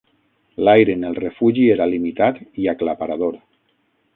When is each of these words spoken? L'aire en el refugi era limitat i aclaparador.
L'aire 0.67 0.95
en 0.99 1.03
el 1.09 1.17
refugi 1.19 1.67
era 1.75 1.87
limitat 1.91 2.41
i 2.63 2.67
aclaparador. 2.75 3.37